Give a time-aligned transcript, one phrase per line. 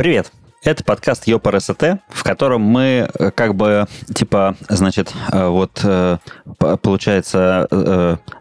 [0.00, 0.32] Привет!
[0.64, 6.16] Это подкаст ЙОПРСТ, в котором мы э, как бы, типа, значит, э, вот, э,
[6.80, 7.68] получается,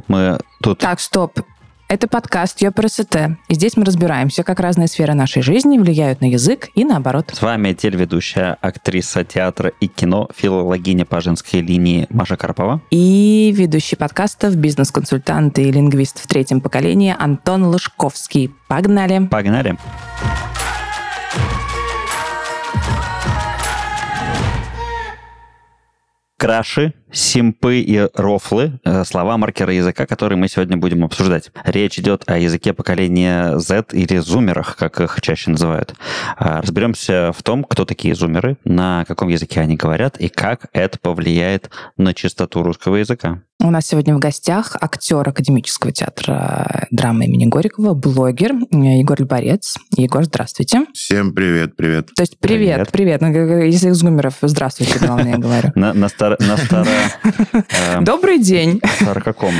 [0.07, 0.79] мы тут...
[0.79, 1.41] Так, стоп.
[1.89, 3.17] Это подкаст ЙОПРСТ,
[3.49, 7.31] и здесь мы разбираемся, как разные сферы нашей жизни влияют на язык и наоборот.
[7.33, 12.79] С вами телеведущая, актриса театра и кино, филологиня по женской линии Маша Карпова.
[12.89, 18.49] И ведущий подкастов, бизнес-консультант и лингвист в третьем поколении Антон Лужковский.
[18.69, 19.27] Погнали!
[19.27, 19.77] Погнали!
[26.39, 31.51] Краши, симпы и рофлы э,– слова маркера языка, которые мы сегодня будем обсуждать.
[31.63, 35.95] Речь идет о языке поколения Z или зумерах, как их чаще называют.
[36.37, 40.99] А, разберемся в том, кто такие зумеры, на каком языке они говорят и как это
[40.99, 43.41] повлияет на чистоту русского языка.
[43.61, 49.77] У нас сегодня в гостях актер Академического театра драмы имени Горького, блогер Егор Льборец.
[49.97, 50.85] Егор, здравствуйте.
[50.93, 52.09] Всем привет, привет.
[52.15, 53.19] То есть привет, привет.
[53.19, 53.21] привет.
[53.21, 55.71] Ну, если из гумеров, здравствуйте, главное, я говорю.
[55.75, 56.37] На старо...
[57.53, 58.81] Эм, Добрый день.
[59.01, 59.53] Старо каком?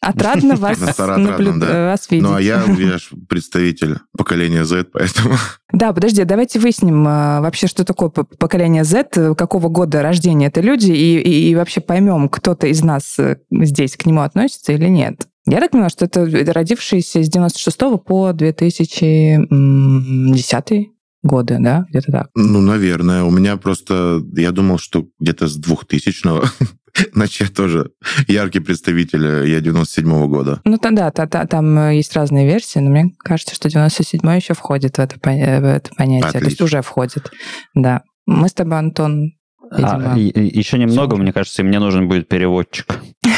[0.00, 1.58] Отрадно вас, наблю...
[1.58, 1.90] да.
[1.90, 2.28] вас видеть.
[2.28, 5.34] Ну, а я, я же представитель поколения Z, поэтому...
[5.72, 10.92] Да, подожди, давайте выясним а, вообще, что такое поколение Z, какого года рождения это люди,
[10.92, 15.26] и, и, и вообще поймем, кто-то из нас э, здесь к нему относится или нет.
[15.46, 20.88] Я так понимаю, что это родившиеся с 96 по 2010
[21.22, 22.30] годы, да, где-то так?
[22.34, 23.22] Ну, наверное.
[23.24, 26.44] У меня просто, я думал, что где-то с 2000-го
[27.12, 27.90] Значит, я тоже
[28.28, 30.60] яркий представитель, э, я 97-го года.
[30.64, 34.54] Ну, тогда та, та, там э, есть разные версии, но мне кажется, что 97-й еще
[34.54, 36.28] входит в это, э, в это понятие.
[36.28, 36.40] Отлично.
[36.40, 37.30] То есть уже входит,
[37.74, 38.02] да.
[38.26, 39.32] Мы с тобой, Антон,
[39.70, 40.12] Видимо.
[40.12, 43.00] А, еще немного, мне кажется, и мне нужен будет переводчик.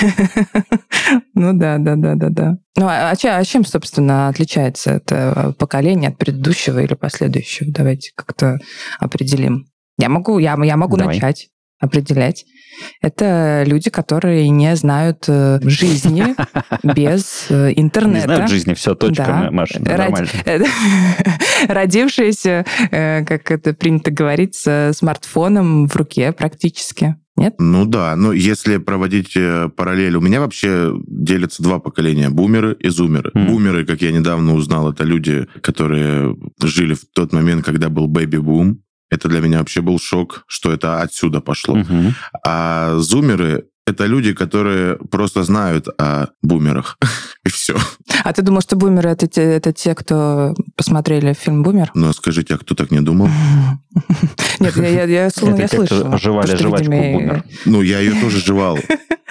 [1.34, 2.59] Ну да, да, да, да, да.
[2.77, 7.72] Ну а, а чем, собственно, отличается это поколение от предыдущего или последующего?
[7.72, 8.59] Давайте как-то
[8.99, 9.66] определим.
[9.97, 11.49] Я могу, я, я могу начать
[11.81, 12.44] определять.
[13.00, 16.34] Это люди, которые не знают э, жизни
[16.83, 18.28] без э, интернета.
[18.28, 19.50] Не знают жизни, все, точка, да.
[19.50, 20.28] Маша, нормально.
[21.69, 27.17] Родившиеся, э, как это принято говорить, с смартфоном в руке практически.
[27.37, 27.55] Нет?
[27.61, 29.38] Ну да, но если проводить
[29.77, 33.31] параллель, у меня вообще делятся два поколения, бумеры и зумеры.
[33.33, 33.47] Mm.
[33.47, 38.83] Бумеры, как я недавно узнал, это люди, которые жили в тот момент, когда был бэби-бум,
[39.10, 41.78] это для меня вообще был шок, что это отсюда пошло.
[41.78, 42.14] Угу.
[42.44, 46.98] А зумеры это люди, которые просто знают о бумерах.
[47.46, 47.74] И все.
[48.22, 51.91] А ты думал, что бумеры это те, это те, кто посмотрели фильм Бумер?
[51.94, 53.30] Ну, скажите, а кто так не думал?
[54.60, 55.04] Нет, я, я, я,
[55.42, 56.19] я, я слышала.
[56.19, 57.44] Жевали жвачку Бумер.
[57.64, 58.78] Ну, я ее тоже жевал.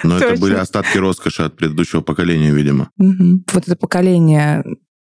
[0.02, 2.90] Но это были остатки роскоши от предыдущего поколения, видимо.
[2.96, 4.64] Вот это поколение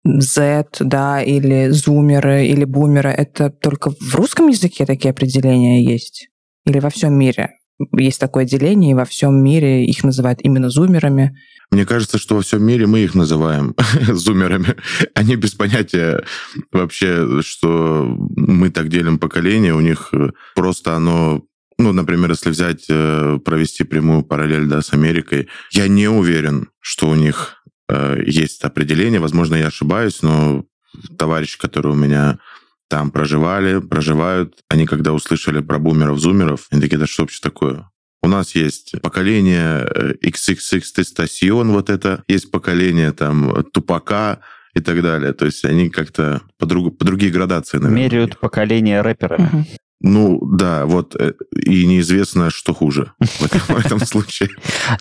[0.04, 6.30] Z, да, или зумеры, или бумеры, это только в русском языке такие определения есть?
[6.66, 7.52] Или во всем мире?
[7.96, 11.38] Есть такое деление, и во всем мире их называют именно зумерами.
[11.72, 13.76] Мне кажется, что во всем мире мы их называем
[14.10, 14.76] зумерами.
[15.14, 16.24] Они без понятия
[16.72, 19.74] вообще, что мы так делим поколение.
[19.74, 20.14] У них
[20.56, 21.44] просто оно
[21.78, 27.10] ну, например, если взять, э, провести прямую параллель да, с Америкой, я не уверен, что
[27.10, 27.61] у них Э,
[28.26, 30.66] есть определение, возможно, я ошибаюсь, но
[31.18, 32.40] товарищи, которые у меня
[32.90, 37.90] там проживали, проживают, они когда услышали про бумеров-зумеров, они такие, да что вообще такое?
[38.24, 39.88] У нас есть поколение
[40.24, 44.42] XXX э, тестосион, вот это, есть поколение там тупака
[44.76, 45.34] и так далее.
[45.34, 48.04] То есть они как-то по, друг, по другие градации, наверное.
[48.04, 49.36] Меряют поколение рэпера.
[49.36, 49.66] Угу.
[50.02, 54.50] Ну, да, вот, э, и неизвестно, что хуже в этом, в этом случае.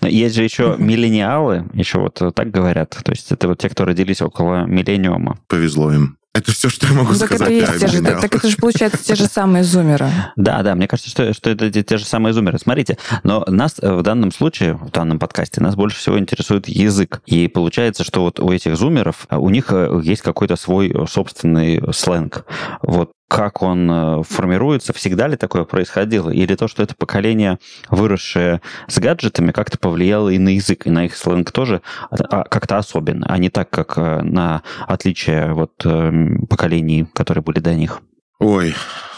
[0.01, 2.99] Но есть же еще миллениалы, еще вот так говорят.
[3.03, 5.39] То есть это вот те, кто родились около миллениума.
[5.49, 6.19] Повезло им.
[6.33, 7.49] Это все, что я могу ну, так сказать.
[7.49, 10.09] Это есть те же, так, так это же получается те же самые зумеры.
[10.37, 12.59] Да, да, мне кажется, что, что это те, те же самые зумеры.
[12.59, 17.21] Смотрите, но нас э, в данном случае, в данном подкасте, нас больше всего интересует язык.
[17.27, 19.73] И получается, что вот у этих зумеров, э, у них
[20.05, 22.45] есть какой-то свой собственный сленг.
[22.83, 26.31] Вот как он э, формируется, всегда ли такое происходило?
[26.31, 31.05] Или то, что это поколение, выросшее с гаджетами, как-то повлияло и на язык, и на
[31.05, 31.81] их сленг тоже
[32.11, 37.61] а, как-то особенно, а не так, как э, на отличие вот эм, поколений, которые были
[37.61, 38.01] до них?
[38.41, 38.75] Ой,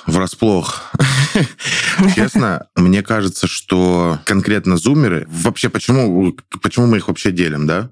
[0.07, 0.93] врасплох.
[2.15, 5.27] Честно, мне кажется, что конкретно зумеры...
[5.31, 7.89] Вообще, почему, почему мы их вообще делим, да?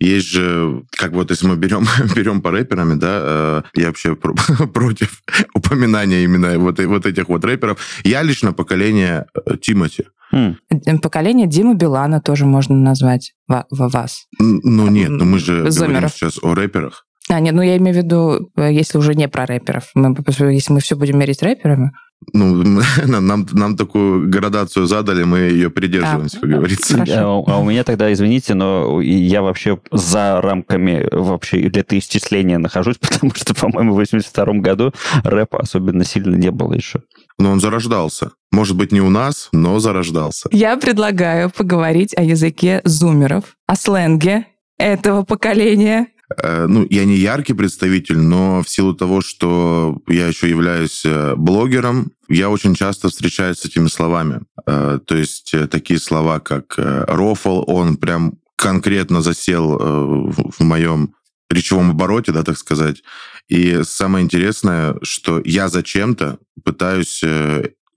[0.00, 1.84] Есть же, как вот если мы берем,
[2.16, 4.16] берем по рэперами, да, э, я вообще
[4.74, 5.22] против
[5.54, 7.78] упоминания именно вот, вот этих вот рэперов.
[8.02, 10.06] Я лично поколение э, Тимати.
[10.32, 10.56] Хм.
[11.02, 14.26] Поколение Димы Билана тоже можно назвать в, в вас.
[14.38, 15.90] Ну нет, но мы же Зумеров.
[15.90, 17.04] говорим сейчас о рэперах.
[17.28, 19.90] А, нет, ну я имею в виду, э, если уже не про рэперов.
[19.94, 20.16] Мы,
[20.52, 21.92] если мы все будем мерить рэперами,
[22.32, 22.62] ну,
[23.06, 27.04] нам, нам такую градацию задали, мы ее придерживаемся, а, как говорится.
[27.08, 33.34] А, а у меня тогда, извините, но я вообще за рамками вообще летоисчисления нахожусь, потому
[33.34, 34.92] что, по-моему, в 82 году
[35.24, 37.02] рэпа особенно сильно не было еще.
[37.38, 38.32] Но он зарождался.
[38.52, 40.48] Может быть, не у нас, но зарождался.
[40.52, 44.46] Я предлагаю поговорить о языке зумеров, о сленге
[44.78, 46.08] этого поколения,
[46.38, 52.12] ну, я не яркий представитель, но в силу того, что я еще являюсь э, блогером,
[52.28, 54.42] я очень часто встречаюсь с этими словами.
[54.66, 61.14] Э, то есть такие слова, как рофл, он прям конкретно засел в моем
[61.48, 63.02] речевом обороте, да, так сказать.
[63.48, 67.24] И самое интересное, что я зачем-то пытаюсь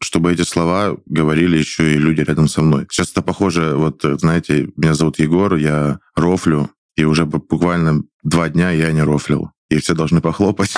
[0.04, 2.86] чтобы эти слова говорили еще и люди рядом со мной.
[2.92, 8.72] Сейчас это похоже, вот, знаете, меня зовут Егор, я рофлю, и уже буквально два дня
[8.72, 9.52] я не рофлил.
[9.70, 10.76] И все должны похлопать.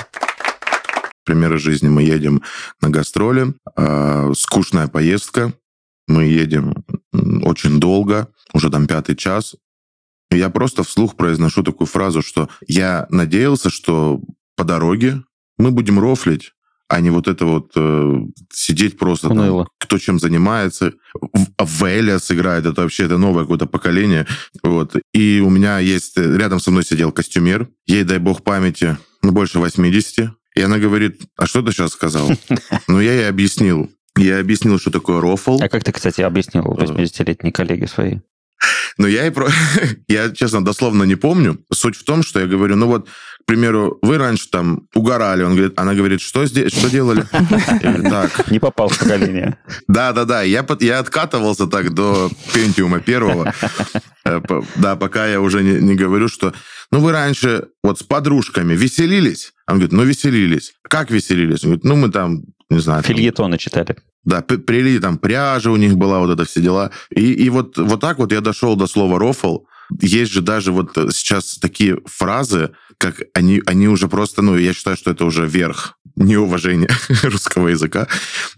[1.26, 1.90] Примеры жизни.
[1.90, 2.42] Мы едем
[2.82, 3.54] на гастроли.
[3.76, 5.54] Э, скучная поездка.
[6.08, 6.86] Мы едем
[7.44, 9.56] очень долго, уже там пятый час.
[10.30, 14.22] Я просто вслух произношу такую фразу, что я надеялся, что
[14.56, 15.24] по дороге
[15.58, 16.54] мы будем рофлить,
[16.88, 18.14] а не вот это вот э,
[18.54, 20.94] сидеть просто там, кто чем занимается.
[21.58, 24.28] В Элиас играет, это вообще это новое какое-то поколение.
[24.64, 24.96] Вот.
[25.14, 29.60] И у меня есть, рядом со мной сидел костюмер, ей, дай бог памяти, ну, больше
[29.60, 30.32] 80.
[30.56, 32.30] И она говорит, а что ты сейчас сказал?
[32.88, 33.90] Ну, я ей объяснил.
[34.18, 35.60] Я объяснил, что такое рофл.
[35.62, 38.22] А как ты, кстати, объяснил 80-летней коллеге своей?
[38.98, 39.50] Ну, я и про...
[40.08, 41.58] я, честно, дословно не помню.
[41.74, 45.54] Суть в том, что я говорю, ну вот, к примеру, вы раньше там угорали, он
[45.56, 47.26] говорит, она говорит, что здесь, что делали?
[48.10, 48.50] так.
[48.50, 49.58] Не попал в поколение.
[49.88, 53.54] Да-да-да, я, я откатывался так до Пентиума первого,
[54.26, 54.42] э,
[54.78, 56.54] да, пока я уже не, не говорю, что,
[56.92, 59.54] ну, вы раньше вот с подружками веселились?
[59.68, 60.74] Он говорит, ну, веселились.
[60.84, 61.64] Как веселились?
[61.64, 63.04] Он говорит, ну, мы там, не знаю.
[63.04, 63.98] Фильетоны читали.
[64.26, 66.92] Да, прили там пряжа у них была, вот это все дела.
[67.10, 69.60] И, и вот, вот так вот я дошел до слова рофл.
[70.02, 74.98] Есть же даже вот сейчас такие фразы, как они, они уже просто, ну, я считаю,
[74.98, 76.90] что это уже верх неуважения
[77.24, 78.08] русского языка.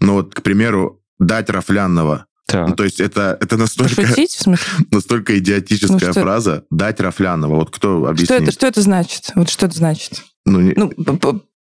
[0.00, 2.26] Но вот, к примеру, дать рафлянного.
[2.50, 4.66] Ну, то есть это, это настолько, Пошутить, в смысле?
[4.90, 7.56] настолько идиотическая ну, фраза «дать рафлянного».
[7.56, 8.28] Вот кто объяснит?
[8.28, 9.32] Что это, что это значит?
[9.34, 10.24] Вот что это значит?
[10.46, 10.72] Ну, не...
[10.74, 10.90] ну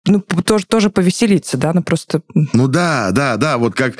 [0.07, 2.21] ну, тоже, тоже повеселиться, да, ну просто...
[2.53, 3.95] Ну да, да, да, вот как...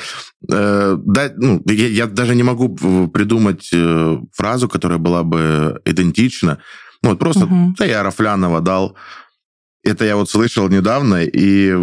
[0.50, 2.68] Э, да, ну, я, я даже не могу
[3.08, 6.58] придумать э, фразу, которая была бы идентична.
[7.02, 7.74] Ну, вот просто, угу.
[7.78, 8.96] да, я Рафлянова дал.
[9.84, 11.74] Это я вот слышал недавно, и,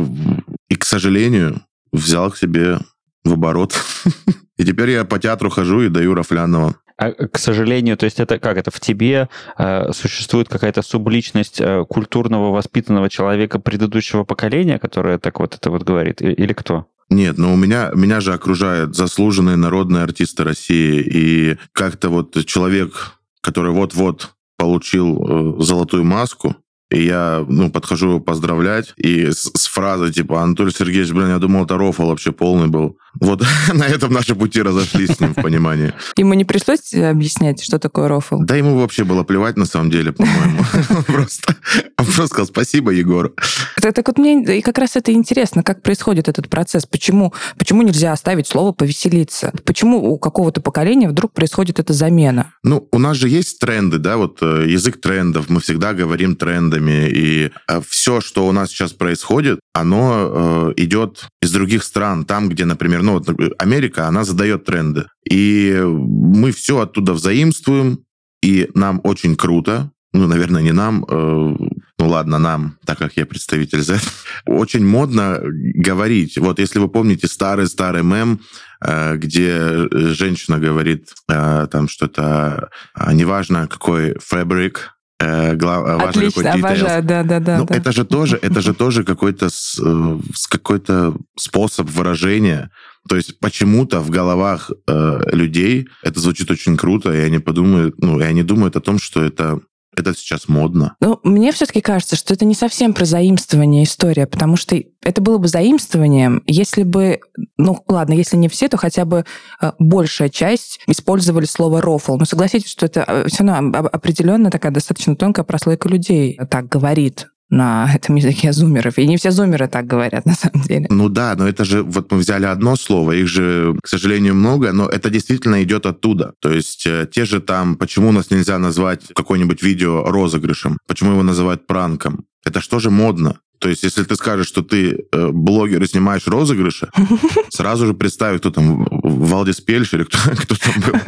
[0.69, 1.61] и, к сожалению,
[1.91, 2.79] взял к себе
[3.23, 3.73] в оборот.
[4.57, 6.75] И теперь я по театру хожу и даю Рафлянова.
[6.97, 9.27] А, к сожалению, то есть это как это в тебе
[9.57, 15.83] э, существует какая-то субличность э, культурного воспитанного человека предыдущего поколения, которая так вот это вот
[15.83, 16.87] говорит, или кто?
[17.09, 23.19] Нет, но у меня, меня же окружают заслуженные народные артисты России, и как-то вот человек,
[23.41, 26.55] который вот-вот получил э, золотую маску,
[26.89, 31.39] и я, ну, подхожу его поздравлять, и с, с фразой типа «Анатолий Сергеевич, блин, я
[31.39, 32.97] думал, это рофл вообще полный был».
[33.19, 35.93] Вот на этом наши пути разошлись с ним в понимании.
[36.17, 38.39] Ему не пришлось объяснять, что такое рофл?
[38.39, 40.63] Да ему вообще было плевать, на самом деле, по-моему.
[41.07, 41.55] Просто,
[41.97, 43.33] он просто сказал «Спасибо, Егор».
[43.81, 46.85] Так вот мне и как раз это интересно, как происходит этот процесс.
[46.85, 49.53] Почему, почему нельзя оставить слово «повеселиться»?
[49.65, 52.53] Почему у какого-то поколения вдруг происходит эта замена?
[52.63, 57.07] Ну, у нас же есть тренды, да, вот э, язык трендов, мы всегда говорим трендами,
[57.09, 62.49] и э, все, что у нас сейчас происходит, оно э, идет из других стран, там,
[62.49, 65.05] где, например, ну, вот Америка, она задает тренды.
[65.29, 67.99] И мы все оттуда взаимствуем,
[68.41, 71.55] и нам очень круто, ну, наверное, не нам, э,
[71.97, 73.99] ну ладно, нам, так как я представитель Z,
[74.45, 76.37] очень модно говорить.
[76.37, 78.39] Вот если вы помните старый-старый мем,
[78.81, 86.53] э, где женщина говорит э, там что-то, э, неважно какой фабрик, э, глав, э, Отлично,
[86.53, 87.57] обожаю, да, да, да.
[87.59, 87.75] Ну, да.
[87.75, 90.19] это же тоже, это же тоже какой-то э,
[90.49, 92.71] какой-то способ выражения.
[93.07, 98.19] То есть почему-то в головах э, людей это звучит очень круто, и они подумают, ну,
[98.19, 99.59] и они думают о том, что это
[99.97, 100.95] это сейчас модно.
[100.99, 105.37] Ну, мне все-таки кажется, что это не совсем про заимствование история, потому что это было
[105.37, 107.19] бы заимствованием, если бы,
[107.57, 109.25] ну ладно, если не все, то хотя бы
[109.61, 112.17] э, большая часть использовали слово рофл.
[112.17, 117.27] Но согласитесь, что это э, все равно определенно такая достаточно тонкая прослойка людей так говорит
[117.49, 118.97] на этом языке зумеров.
[118.97, 120.87] И не все зумеры так говорят, на самом деле.
[120.89, 124.71] Ну да, но это же, вот мы взяли одно слово, их же, к сожалению, много,
[124.71, 126.33] но это действительно идет оттуда.
[126.41, 131.23] То есть э, те же там, почему нас нельзя назвать какое-нибудь видео розыгрышем, почему его
[131.23, 133.39] называют пранком, Это что же модно?
[133.59, 136.89] То есть, если ты скажешь, что ты э, блогер и снимаешь розыгрыши,
[137.49, 140.99] сразу же представь, кто там, Валдис Пельш или кто, кто там был.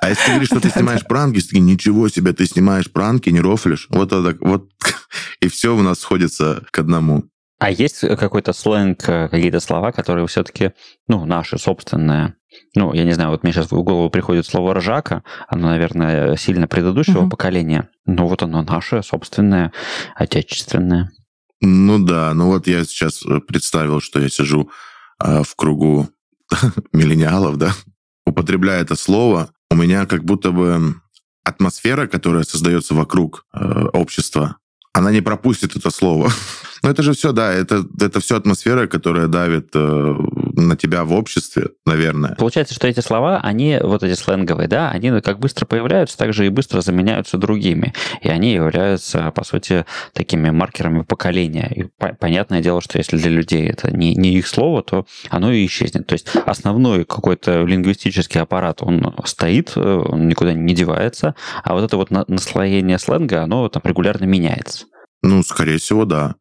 [0.00, 3.40] А если ты говоришь, что ты снимаешь пранки, ты ничего себе, ты снимаешь пранки, не
[3.40, 3.86] рофлишь.
[3.90, 4.68] Вот это, вот,
[5.40, 7.24] и все у нас сходится к одному.
[7.58, 10.72] А есть какой-то сленг, э, какие-то слова, которые все-таки,
[11.06, 12.34] ну, наши собственные?
[12.74, 16.66] Ну, я не знаю, вот мне сейчас в голову приходит слово «ржака», оно, наверное, сильно
[16.66, 17.30] предыдущего угу.
[17.30, 19.72] поколения, но вот оно наше, собственное,
[20.16, 21.10] отечественное.
[21.62, 24.70] Ну да, ну вот я сейчас э, представил, что я сижу
[25.22, 26.08] э, в кругу
[26.92, 27.72] миллениалов, да,
[28.26, 30.96] употребляя это слово, у меня как будто бы
[31.44, 34.56] атмосфера, которая создается вокруг э, общества,
[34.92, 36.32] она не пропустит это слово.
[36.82, 40.16] Но это же все, да, это, это все атмосфера, которая давит э,
[40.54, 42.34] на тебя в обществе, наверное.
[42.36, 46.46] Получается, что эти слова, они, вот эти сленговые, да, они как быстро появляются, так же
[46.46, 47.92] и быстро заменяются другими.
[48.22, 51.70] И они являются, по сути, такими маркерами поколения.
[51.74, 51.84] И
[52.20, 56.06] понятное дело, что если для людей это не, не их слово, то оно и исчезнет.
[56.06, 61.96] То есть основной какой-то лингвистический аппарат, он стоит, он никуда не девается, а вот это
[61.96, 64.86] вот наслоение сленга, оно там регулярно меняется.
[65.22, 66.36] Ну, скорее всего, да.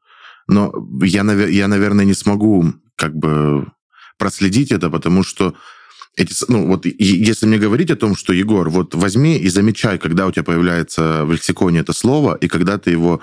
[0.48, 2.66] Но я, я, наверное, не смогу
[2.96, 3.68] как бы
[4.22, 5.56] проследить это, потому что
[6.16, 10.28] эти, ну, вот если мне говорить о том, что, Егор, вот возьми и замечай, когда
[10.28, 13.20] у тебя появляется в лексиконе это слово, и когда ты его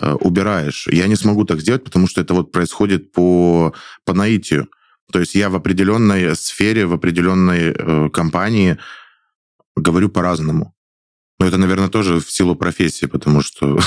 [0.00, 0.88] э, убираешь.
[0.92, 3.72] Я не смогу так сделать, потому что это вот происходит по,
[4.04, 4.66] по наитию.
[5.12, 8.78] То есть я в определенной сфере, в определенной э, компании
[9.76, 10.74] говорю по-разному.
[11.42, 13.80] Но это, наверное, тоже в силу профессии, потому что,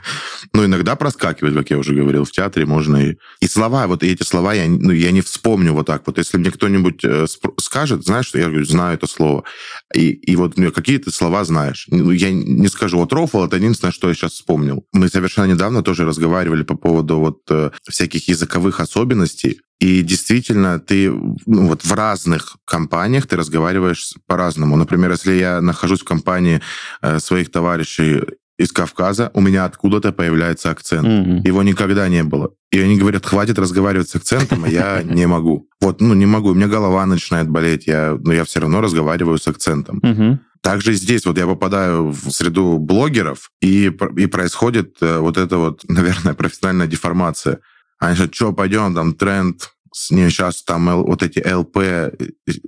[0.54, 3.16] ну, иногда проскакивает, как я уже говорил, в театре можно и...
[3.42, 6.16] И слова, вот эти слова я, ну, я не вспомню вот так вот.
[6.16, 7.26] Если мне кто-нибудь э,
[7.60, 9.44] скажет, знаешь, что я говорю, знаю это слово.
[9.94, 11.86] И, и вот ну, какие ты слова знаешь.
[11.90, 14.86] Ну, я не скажу, вот рофл, это единственное, что я сейчас вспомнил.
[14.94, 19.60] Мы совершенно недавно тоже разговаривали по поводу вот э, всяких языковых особенностей.
[19.82, 24.76] И действительно, ты ну, вот в разных компаниях ты разговариваешь по-разному.
[24.76, 26.60] Например, если я нахожусь в компании
[27.02, 28.22] э, своих товарищей
[28.60, 31.08] из Кавказа, у меня откуда-то появляется акцент.
[31.08, 31.48] Mm-hmm.
[31.48, 32.50] Его никогда не было.
[32.70, 35.68] И они говорят, хватит разговаривать с акцентом, а я не могу.
[35.80, 39.38] Вот, ну, не могу, у меня голова начинает болеть, я, но я все равно разговариваю
[39.38, 39.98] с акцентом.
[39.98, 40.38] Mm-hmm.
[40.60, 43.86] Также здесь вот я попадаю в среду блогеров, и,
[44.16, 47.58] и происходит э, вот эта вот, наверное, профессиональная деформация.
[48.02, 49.70] Они говорят, что, пойдем, там тренд,
[50.10, 52.12] не, сейчас там вот эти ЛП,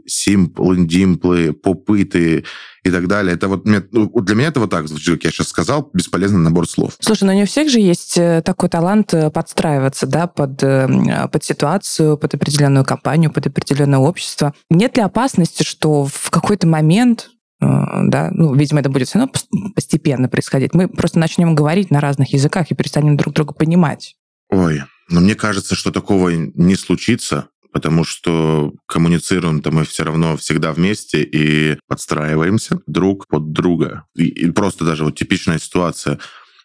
[0.06, 2.44] симплы, димплы, попыты
[2.84, 3.34] и так далее.
[3.34, 6.68] Это вот, ну, для меня это вот так звучит, как я сейчас сказал, бесполезный набор
[6.68, 6.92] слов.
[7.00, 10.86] Слушай, но не у всех же есть э, такой талант э, подстраиваться, да, под, э,
[11.32, 14.54] под ситуацию, под определенную компанию, под определенное общество.
[14.70, 19.32] Нет ли опасности, что в какой-то момент да, ну, видимо, это будет все равно
[19.74, 20.74] постепенно происходить.
[20.74, 24.16] Мы просто начнем говорить на разных языках и перестанем друг друга понимать.
[24.50, 30.72] Ой, но мне кажется, что такого не случится, потому что коммуницируем-то мы все равно всегда
[30.72, 34.04] вместе и подстраиваемся друг под друга.
[34.14, 36.20] И, и просто даже вот типичная ситуация.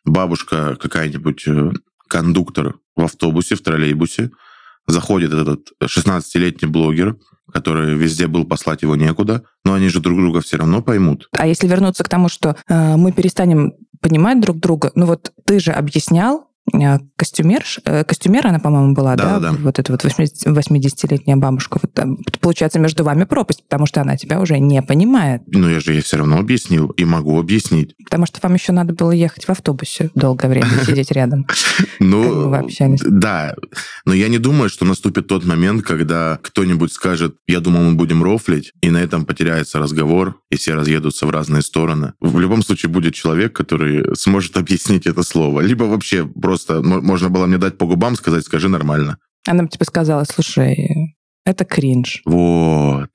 [0.06, 1.72] Бабушка какая-нибудь, э,
[2.08, 4.30] кондуктор в автобусе, в троллейбусе,
[4.88, 7.18] заходит этот 16-летний блогер,
[7.52, 11.28] который везде был, послать его некуда, но они же друг друга все равно поймут.
[11.38, 15.60] А если вернуться к тому, что э, мы перестанем понимать друг друга, ну вот ты
[15.60, 19.40] же объяснял, Э, костюмер, э, костюмер она, по-моему, была, да?
[19.40, 19.52] да?
[19.52, 19.58] да.
[19.60, 21.80] Вот эта вот 80-летняя бабушка.
[21.82, 25.42] Вот, там, получается, между вами пропасть, потому что она тебя уже не понимает.
[25.48, 27.96] Ну, я же ей все равно объяснил и могу объяснить.
[28.04, 31.46] Потому что вам еще надо было ехать в автобусе долгое время, сидеть рядом.
[32.00, 32.56] Ну,
[33.06, 33.56] да.
[34.06, 38.24] Но я не думаю, что наступит тот момент, когда кто-нибудь скажет, я думал, мы будем
[38.24, 42.14] рофлить, и на этом потеряется разговор, и все разъедутся в разные стороны.
[42.22, 45.62] В любом случае будет человек, который сможет объяснить это слово.
[45.62, 49.18] Либо вообще просто можно было мне дать по губам, сказать, скажи нормально.
[49.48, 52.22] Она бы тебе сказала, слушай, это кринж.
[52.26, 53.10] Вот.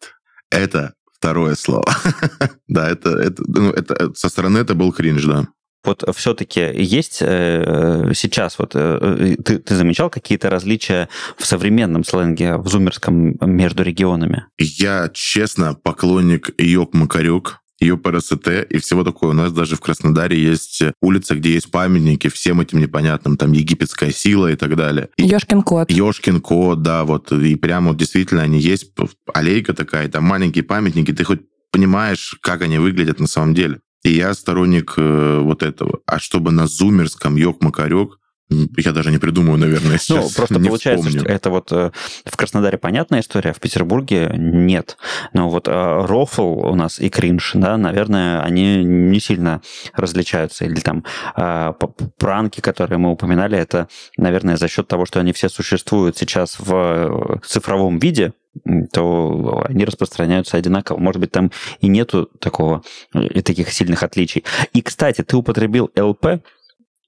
[0.51, 1.85] Это второе слово.
[2.69, 5.47] да, это, это, ну, это со стороны это был кринж, да.
[5.85, 12.57] Вот все-таки есть э, сейчас, вот э, ты, ты замечал какие-то различия в современном сленге,
[12.57, 14.47] в зумерском между регионами?
[14.59, 17.59] Я, честно, поклонник Йок-Макарек.
[17.85, 19.31] ЮПРСТ и всего такое.
[19.31, 24.11] У нас даже в Краснодаре есть улица, где есть памятники всем этим непонятным, там египетская
[24.11, 25.09] сила и так далее.
[25.19, 25.91] Ёшкин кот.
[25.91, 27.33] Ёшкин кот, да, вот.
[27.33, 28.93] И прямо вот действительно они есть,
[29.33, 33.81] аллейка такая, там маленькие памятники, ты хоть понимаешь, как они выглядят на самом деле.
[34.05, 36.00] И я сторонник э, вот этого.
[36.07, 38.19] А чтобы на зумерском ёк-макарёк,
[38.51, 40.25] Я даже не придумаю, наверное, сейчас.
[40.25, 41.27] Ну, просто не получается, вспомню.
[41.27, 41.91] что это вот э,
[42.27, 44.99] в Краснодаре понятная история, а в Петербурге нет.
[45.33, 49.63] Но вот э, рофл у нас и кринж, да, наверное, они не сильно
[49.95, 50.67] различаются.
[50.67, 51.05] Или там
[51.37, 51.73] э,
[52.19, 57.41] пранки, которые мы упоминали, это, наверное, за счет того, что они все существуют сейчас в
[57.47, 58.35] цифровом виде,
[58.93, 60.99] то они распространяются одинаково.
[60.99, 62.83] Может быть, там и нету такого,
[63.15, 64.45] э, таких сильных отличий.
[64.73, 66.43] И, кстати, ты употребил ЛП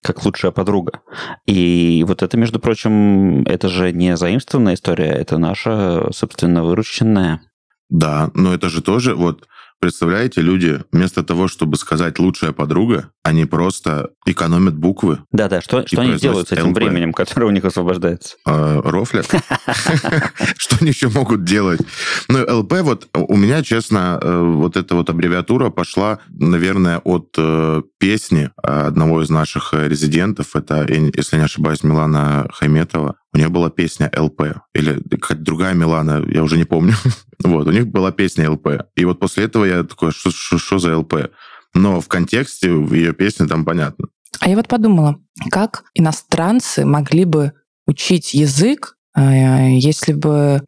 [0.06, 1.00] как лучшая подруга.
[1.46, 7.40] И вот это, между прочим, это же не заимствованная история, это наша, собственно, вырученная.
[7.88, 9.48] Да, но это же тоже, вот,
[9.80, 16.02] представляете, люди вместо того, чтобы сказать «лучшая подруга», они просто экономят буквы, Да-да, что, что
[16.02, 16.76] они делают с этим ЛП.
[16.76, 18.36] временем, которое у них освобождается?
[18.46, 19.26] э, рофлят.
[20.56, 21.80] Что они еще могут делать?
[22.28, 27.82] Ну, ЛП, вот у меня, честно, э, вот эта вот аббревиатура пошла, наверное, от э,
[27.98, 30.54] песни одного из наших э, резидентов.
[30.54, 33.16] Это, если не ошибаюсь, Милана Хайметова.
[33.36, 34.62] У нее была песня ЛП.
[34.74, 36.94] Или какая-то другая Милана, я уже не помню.
[37.44, 38.86] Вот, у них была песня ЛП.
[38.96, 41.30] И вот после этого я такой, что- за ЛП?
[41.74, 44.06] Но в контексте ее песне там понятно.
[44.40, 45.16] А я вот подумала,
[45.50, 47.52] как иностранцы могли бы
[47.86, 50.62] учить язык, э, если бы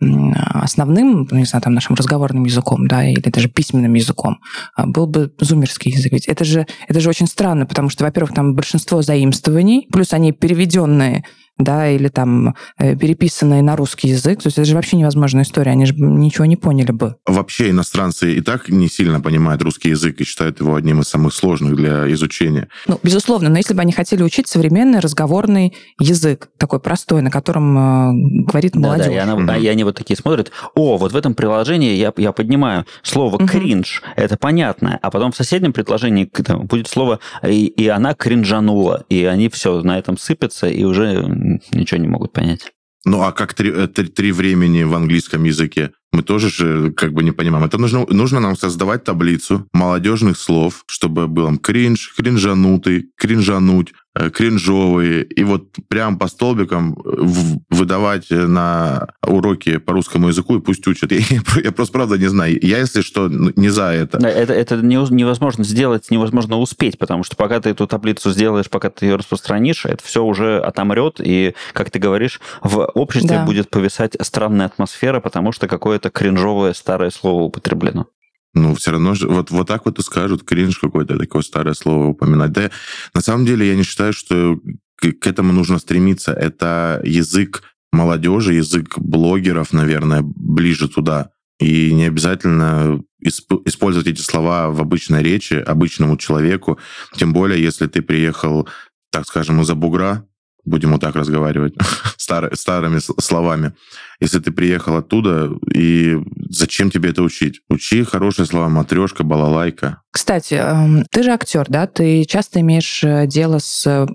[0.53, 4.41] основным, ну, не знаю, там, нашим разговорным языком, да, или даже письменным языком
[4.77, 6.13] а, был бы зумерский язык.
[6.13, 10.33] Ведь это же, это же очень странно, потому что, во-первых, там большинство заимствований, плюс они
[10.33, 11.25] переведенные
[11.59, 14.43] да, или там э, переписанные на русский язык.
[14.43, 17.17] То есть это же вообще невозможная история, они же ничего не поняли бы.
[17.27, 21.35] Вообще иностранцы и так не сильно понимают русский язык и считают его одним из самых
[21.35, 22.69] сложных для изучения.
[22.87, 27.77] Ну, безусловно, но если бы они хотели учить современный разговорный язык, такой простой, на котором
[27.77, 29.07] э, говорит молодежь.
[29.07, 29.50] Да-да, и, она- Мгм.
[29.62, 33.49] и они вот такие смотрят, о, вот в этом приложении я, я поднимаю слово Мгм.
[33.49, 39.05] кринж, это понятно, а потом в соседнем предложении там будет слово и, и она кринжанула,
[39.09, 41.25] и они все на этом сыпятся и уже
[41.73, 42.73] ничего не могут понять.
[43.05, 45.93] Ну а как три, э, три- три времени в английском языке?
[46.12, 47.64] Мы тоже же как бы не понимаем.
[47.64, 53.93] Это нужно, нужно нам создавать таблицу молодежных слов, чтобы был кринж, кринжанутый, кринжануть, э,
[54.31, 55.25] кринжовые.
[55.25, 60.87] И вот прям по столбикам э, выдавать э, на уроки по русскому языку и пусть
[60.87, 61.13] учат.
[61.13, 61.21] Я,
[61.65, 62.59] я просто правда не знаю.
[62.63, 64.19] Я, если что, не за это.
[64.19, 68.69] Да, Это, это не- невозможно сделать, невозможно успеть, потому что пока ты эту таблицу сделаешь,
[68.71, 73.45] пока ты ее распространишь, это все уже отомрет, и, как ты говоришь, в обществе Да.
[73.45, 78.07] будет повисать странная атмосфера, потому что какое-то кринжовое старое слово употреблено.
[78.54, 82.06] Ну, все равно же, вот, вот так вот и скажут, кринж какое-то, такое старое слово
[82.06, 82.52] упоминать.
[82.52, 82.71] Да,
[83.15, 84.58] на самом деле я не считаю, что
[84.97, 86.32] к, к этому нужно стремиться.
[86.32, 91.30] Это язык молодежи, язык блогеров, наверное, ближе туда.
[91.61, 96.78] И не обязательно исп- использовать эти слова в обычной речи, обычному человеку.
[97.17, 98.69] Тем более, если ты приехал,
[99.11, 100.27] так скажем, из-за бугра,
[100.69, 101.75] будем вот так разговаривать,
[102.17, 103.73] стар- старыми словами.
[104.21, 106.17] Если ты приехал оттуда, и
[106.49, 107.61] зачем тебе это учить?
[107.69, 110.02] Учи хорошие слова, матрешка, балалайка.
[110.11, 111.87] Кстати, эм, ты же актер, да?
[111.87, 114.07] Ты часто имеешь э, дело с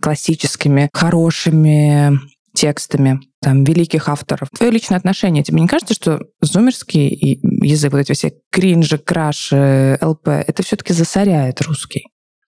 [0.00, 2.18] классическими, хорошими
[2.54, 4.48] текстами там, великих авторов.
[4.50, 10.28] Твое личное отношение, тебе не кажется, что зумерский язык, вот эти все кринжи, краши, ЛП,
[10.28, 12.06] это все-таки засоряет русский?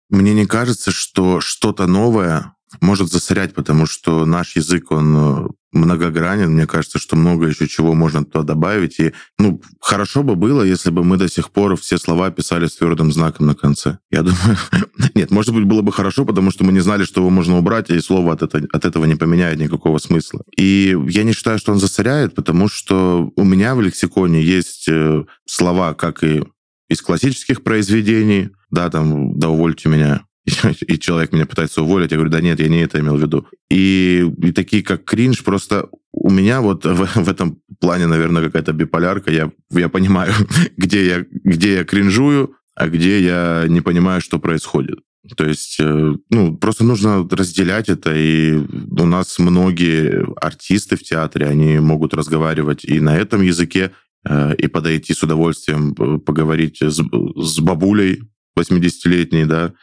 [0.09, 6.51] Мне не кажется, что что-то новое может засорять, потому что наш язык, он э, многогранен.
[6.51, 8.99] Мне кажется, что много еще чего можно туда добавить.
[8.99, 12.75] И, ну, хорошо бы было, если бы мы до сих пор все слова писали с
[12.75, 13.97] твердым знаком на конце.
[14.09, 14.57] Я думаю...
[15.15, 17.89] Нет, может быть, было бы хорошо, потому что мы не знали, что его можно убрать,
[17.89, 20.43] и слово от, это- от этого не поменяет никакого смысла.
[20.57, 25.23] И я не считаю, что он засоряет, потому что у меня в лексиконе есть э,
[25.45, 26.43] слова, как и
[26.89, 30.25] из классических произведений, да, там, да увольте меня,
[30.87, 33.47] и человек меня пытается уволить, я говорю, да нет, я не это имел в виду.
[33.69, 38.73] И, и такие, как кринж, просто у меня вот в, в этом плане, наверное, какая-то
[38.73, 40.33] биполярка, я, я понимаю,
[40.77, 44.99] где я, где я кринжую, а где я не понимаю, что происходит.
[45.37, 51.45] То есть, э, ну, просто нужно разделять это, и у нас многие артисты в театре,
[51.45, 53.91] они могут разговаривать и на этом языке,
[54.27, 58.23] э, и подойти с удовольствием э, поговорить с, с бабулей
[58.57, 59.73] 80-летней, да,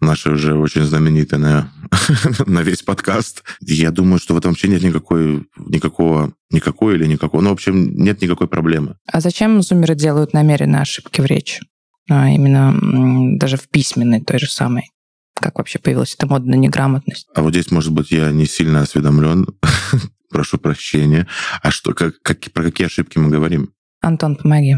[0.00, 1.70] наша уже очень знаменитая
[2.46, 3.42] на, весь подкаст.
[3.60, 7.96] Я думаю, что в этом вообще нет никакой, никакого, никакой или никакого, ну, в общем,
[7.96, 8.96] нет никакой проблемы.
[9.06, 11.62] А зачем зумеры делают намеренно ошибки в речи?
[12.08, 14.90] А именно даже в письменной той же самой.
[15.34, 17.26] Как вообще появилась эта модная неграмотность?
[17.34, 19.46] А вот здесь, может быть, я не сильно осведомлен,
[20.30, 21.26] прошу прощения.
[21.62, 23.72] А что, как, как, про какие ошибки мы говорим?
[24.00, 24.76] Антон, помоги.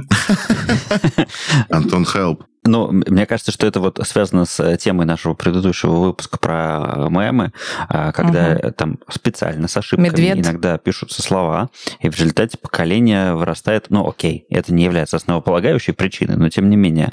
[1.71, 2.43] Антон, help.
[2.65, 7.53] Ну, мне кажется, что это вот связано с темой нашего предыдущего выпуска про мемы,
[7.89, 8.73] а, когда угу.
[8.73, 10.47] там специально с ошибками Медведь.
[10.47, 16.37] иногда пишутся слова, и в результате поколение вырастает, ну, окей, это не является основополагающей причиной,
[16.37, 17.13] но тем не менее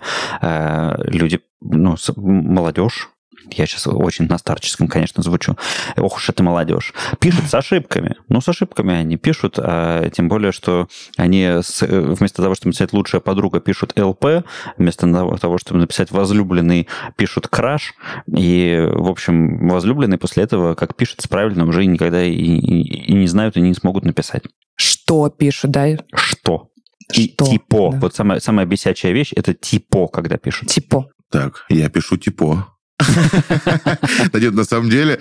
[1.11, 3.09] люди, ну, молодежь,
[3.51, 5.57] я сейчас очень на старческом, конечно, звучу.
[5.97, 6.93] Ох уж это молодежь.
[7.19, 8.15] Пишут с ошибками.
[8.27, 12.93] Ну, с ошибками они пишут, а тем более, что они с, вместо того, чтобы написать
[12.93, 14.45] «лучшая подруга», пишут «ЛП»,
[14.77, 15.07] вместо
[15.37, 17.93] того, чтобы написать «возлюбленный», пишут «краш»,
[18.27, 23.27] и, в общем, возлюбленный после этого, как пишет, правильно уже никогда и, и, и не
[23.27, 24.43] знают, и не смогут написать.
[24.75, 25.97] Что пишут, да?
[26.13, 26.69] Что?
[27.11, 27.45] Что?
[27.45, 27.91] Типо.
[27.91, 27.99] Да.
[27.99, 30.69] Вот самая, самая бесячая вещь– это типо, когда пишут.
[30.69, 31.07] Типо.
[31.31, 32.67] Так, я пишу типо.
[34.31, 35.19] Да нет, на самом деле...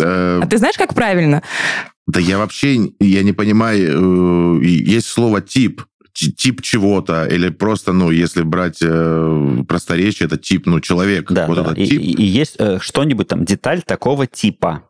[0.00, 1.42] Э, а ты знаешь, как правильно?
[2.06, 5.82] Да я вообще, я не понимаю, э, есть слово «тип»,
[6.12, 11.30] тип чего-то, или просто, ну, если брать э, просторечие, это тип, ну, человек.
[11.30, 11.62] Да, вот да.
[11.62, 12.00] Этот и, тип.
[12.00, 14.84] И, и есть э, что-нибудь там, деталь такого типа.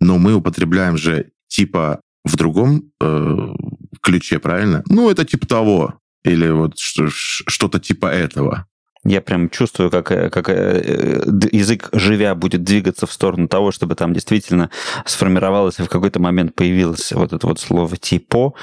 [0.00, 3.54] Но мы употребляем же типа в другом э,
[4.02, 4.82] ключе, правильно?
[4.88, 5.98] Ну, это тип того.
[6.24, 8.66] Или вот что-то типа этого.
[9.06, 13.94] Я прям чувствую, как, э, как э, язык, живя, будет двигаться в сторону того, чтобы
[13.94, 14.70] там действительно
[15.04, 18.54] сформировалось и в какой-то момент появилось вот это вот слово «типо».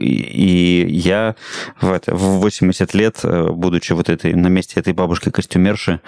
[0.00, 1.36] И я
[1.80, 6.00] в, это, в 80 лет, э, будучи вот этой, на месте этой бабушки-костюмерши,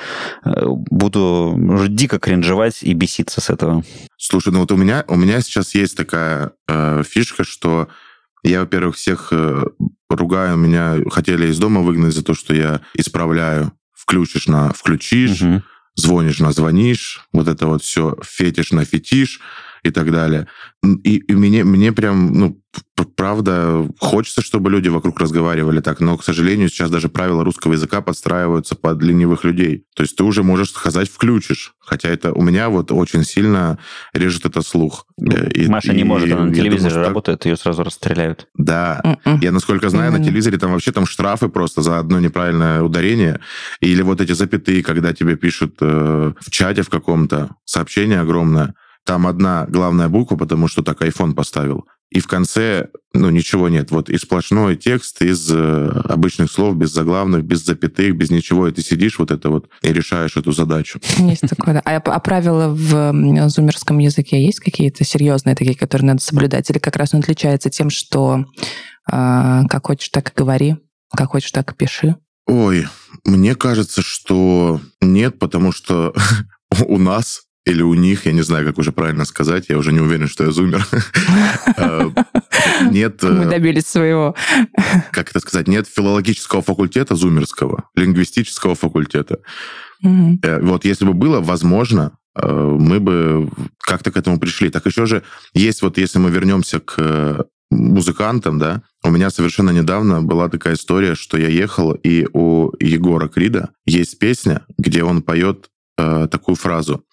[0.44, 1.54] буду
[1.88, 3.84] дико кринжевать и беситься с этого.
[4.16, 7.88] Слушай, ну вот у меня, у меня сейчас есть такая э, фишка, что
[8.44, 9.64] я, во-первых, всех э,
[10.08, 13.72] ругаю, меня хотели из дома выгнать за то, что я исправляю.
[13.92, 15.62] Включишь на включишь, угу.
[15.94, 19.40] звонишь на звонишь, вот это вот все фетиш на фетиш
[19.84, 20.48] и так далее.
[20.82, 22.60] И, и мне, мне прям, ну,
[23.16, 28.00] правда, хочется, чтобы люди вокруг разговаривали так, но, к сожалению, сейчас даже правила русского языка
[28.00, 29.84] подстраиваются под ленивых людей.
[29.94, 33.78] То есть ты уже можешь сказать «включишь», хотя это у меня вот очень сильно
[34.12, 35.06] режет это слух.
[35.20, 37.46] Э, и, Маша и, не может, она на телевизоре думаю, работает, так...
[37.46, 38.48] ее сразу расстреляют.
[38.54, 39.00] Да.
[39.04, 39.38] Mm-mm.
[39.42, 40.18] Я, насколько знаю, mm-hmm.
[40.18, 43.40] на телевизоре там вообще там штрафы просто за одно неправильное ударение.
[43.80, 49.26] Или вот эти запятые, когда тебе пишут э, в чате в каком-то сообщение огромное, там
[49.26, 51.86] одна главная буква, потому что так iPhone поставил.
[52.10, 53.90] И в конце, ну, ничего нет.
[53.90, 58.68] Вот и сплошной текст из э, обычных слов, без заглавных, без запятых, без ничего.
[58.68, 61.00] И ты сидишь вот это вот и решаешь эту задачу.
[61.18, 61.82] Есть такое, да.
[61.84, 66.70] А, а правила в зумерском языке есть какие-то серьезные такие, которые надо соблюдать?
[66.70, 68.44] Или как раз он отличается тем, что
[69.10, 70.76] э, как хочешь, так и говори,
[71.10, 72.14] как хочешь, так и пиши?
[72.46, 72.86] Ой,
[73.24, 76.14] мне кажется, что нет, потому что
[76.86, 80.00] у нас или у них, я не знаю, как уже правильно сказать, я уже не
[80.00, 80.86] уверен, что я зумер.
[81.76, 82.10] Э,
[82.90, 83.22] нет...
[83.22, 84.34] Мы э, добились своего.
[85.10, 85.66] Как это сказать?
[85.66, 89.38] Нет филологического факультета зумерского, лингвистического факультета.
[90.02, 93.48] Э, вот если бы было, возможно, мы бы
[93.78, 94.68] как-то к этому пришли.
[94.68, 95.22] Так еще же
[95.54, 101.14] есть вот, если мы вернемся к музыкантам, да, у меня совершенно недавно была такая история,
[101.14, 107.04] что я ехал, и у Егора Крида есть песня, где он поет э, такую фразу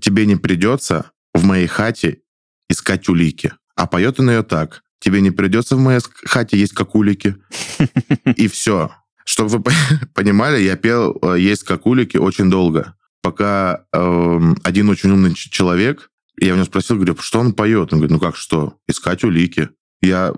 [0.00, 2.20] тебе не придется в моей хате
[2.68, 3.52] искать улики.
[3.74, 4.82] А поет он ее так.
[4.98, 7.36] Тебе не придется в моей хате есть как улики.
[8.36, 8.90] И все.
[9.24, 9.64] Чтобы вы
[10.14, 12.94] понимали, я пел э, «Есть как улики» очень долго.
[13.22, 17.92] Пока э, один очень умный человек, я у него спросил, говорю, что он поет?
[17.92, 18.78] Он говорит, ну как что?
[18.86, 19.70] Искать улики.
[20.00, 20.32] Я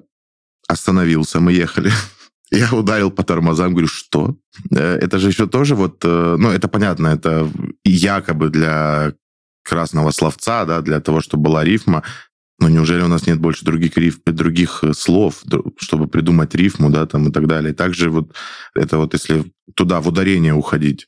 [0.69, 1.93] остановился, мы ехали.
[2.51, 4.37] Я ударил по тормозам, говорю, что?
[4.71, 7.51] Э, это же еще тоже вот, э, ну, это понятно, это
[7.85, 9.13] якобы для
[9.69, 12.03] красного словца, да, для того, чтобы была рифма.
[12.61, 15.43] Но неужели у нас нет больше других риф, других э, слов,
[15.79, 17.73] чтобы придумать рифму, да, там и так далее.
[17.73, 18.35] Также вот
[18.75, 21.07] это вот если туда в ударение уходить.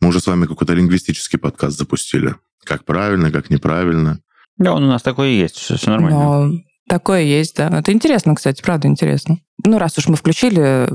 [0.00, 2.34] Мы уже с вами какой-то лингвистический подкаст запустили.
[2.64, 4.20] Как правильно, как неправильно.
[4.56, 6.18] Да, он у нас такой и есть, все, все нормально.
[6.18, 6.52] Но
[6.88, 7.68] такое есть, да.
[7.78, 9.38] Это интересно, кстати, правда интересно.
[9.64, 10.88] Ну, раз уж мы включили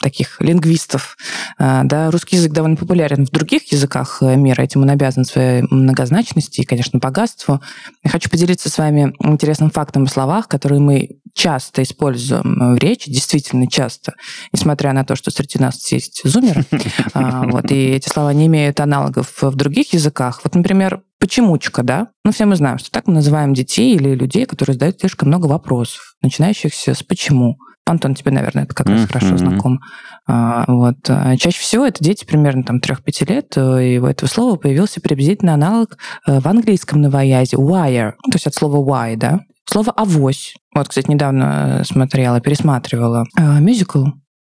[0.00, 1.16] таких лингвистов,
[1.58, 5.62] а, да, русский язык довольно популярен в других языках э, мира, этим он обязан своей
[5.70, 7.60] многозначности и, конечно, богатству.
[8.04, 13.10] Я хочу поделиться с вами интересным фактом о словах, которые мы часто используем в речи,
[13.10, 14.14] действительно часто,
[14.52, 16.64] несмотря на то, что среди нас есть зумеры.
[17.12, 20.40] А, вот, и эти слова не имеют аналогов в других языках.
[20.44, 22.08] Вот, например, почемучка, да?
[22.24, 25.46] Ну, все мы знаем, что так мы называем детей или людей, которые задают слишком много
[25.46, 27.58] вопросов, начинающихся с «почему?».
[27.86, 29.06] Антон, тебе, наверное, это как раз mm-hmm.
[29.06, 29.80] хорошо знаком.
[30.26, 30.96] А, вот.
[31.08, 35.00] А чаще всего это дети примерно там 3-5 лет, э, и у этого слова появился
[35.00, 35.96] приблизительно аналог
[36.26, 39.40] э, в английском новоязе wire, то есть от слова why, да?
[39.68, 40.54] Слово «авось».
[40.74, 44.06] Вот, кстати, недавно смотрела, пересматривала мюзикл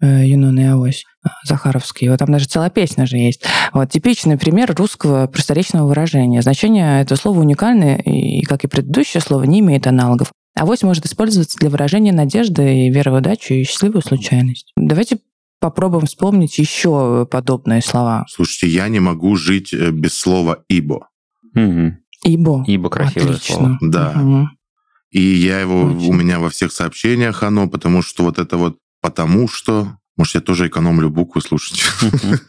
[0.02, 2.10] э, Юнон и Авось э, Захаровский.
[2.10, 3.44] Вот там даже целая песня же есть.
[3.72, 6.42] Вот типичный пример русского просторечного выражения.
[6.42, 10.32] Значение этого слова уникальное, и, как и предыдущее слово, не имеет аналогов.
[10.56, 14.72] Авось может использоваться для выражения надежды и веры в удачу и счастливую случайность.
[14.76, 15.20] Давайте
[15.60, 18.26] попробуем вспомнить еще подобные слова.
[18.30, 21.08] Слушайте, я не могу жить э, без слова «ибо».
[21.54, 22.00] Мгм.
[22.24, 22.64] Ибо.
[22.68, 23.56] Ибо красивое Отлично.
[23.56, 23.78] слово.
[23.82, 24.14] Да.
[24.16, 24.50] Мгм.
[25.12, 26.10] И я его, Очень.
[26.10, 30.42] у меня во всех сообщениях оно, потому что вот это вот «потому что», может, я
[30.42, 31.84] тоже экономлю буквы, слушайте.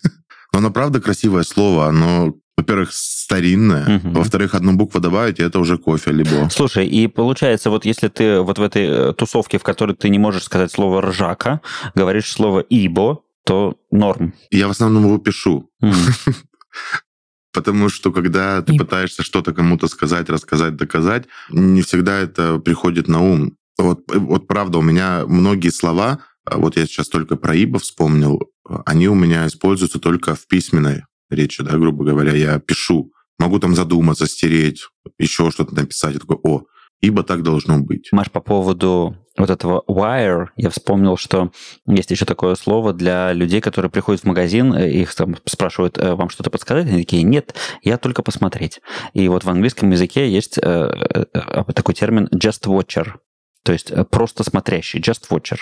[0.52, 4.12] Но оно правда красивое слово, оно, во-первых, старинное, Мгм.
[4.14, 6.48] во-вторых, одну букву добавить, и это уже кофе либо.
[6.50, 10.18] Слушай, и получается, вот если ты вот в этой э, тусовке, в которой ты не
[10.18, 11.60] можешь сказать слово «ржака»,
[11.94, 14.34] говоришь слово «ибо», то норм.
[14.50, 15.70] Я в основном его пишу,
[17.52, 23.20] потому что когда ты пытаешься что-то кому-то сказать, рассказать, доказать, не всегда это приходит на
[23.20, 23.56] ум.
[23.78, 28.40] Вот, вот правда, у меня многие слова, а вот я сейчас только про ибо вспомнил,
[28.86, 33.12] они у меня используются только в письменной речи, да, грубо говоря, я пишу.
[33.38, 34.82] Могу там задуматься, стереть,
[35.18, 36.14] еще что-то написать.
[36.14, 36.62] Я такой, о,
[37.00, 38.08] ибо так должно быть.
[38.12, 41.50] Маш, по поводу вот этого wire, я вспомнил, что
[41.86, 46.14] есть еще такое слово для людей, которые приходят в магазин, э, их там спрашивают, э,
[46.14, 46.86] вам что-то подсказать?
[46.86, 48.80] Они такие, нет, я только посмотреть.
[49.14, 51.24] И вот в английском языке есть э,
[51.74, 53.14] такой термин just watcher,
[53.64, 55.58] то есть э, просто смотрящий, just watcher.